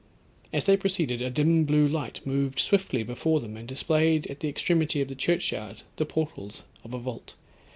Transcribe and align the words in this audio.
As 0.51 0.65
they 0.65 0.77
proceeded, 0.77 1.21
a 1.21 1.29
dim 1.29 1.63
blue 1.63 1.87
light 1.87 2.25
moved 2.25 2.57
swiftly 2.57 3.03
before 3.03 3.39
them, 3.39 3.55
and 3.55 3.67
displayed 3.67 4.25
at 4.31 4.39
the 4.39 4.49
extremity 4.49 4.99
of 4.99 5.09
the 5.09 5.13
churchyard 5.13 5.83
the 5.97 6.07
portals 6.07 6.63
of 6.83 6.95
a 6.95 6.97
vault. 6.97 7.35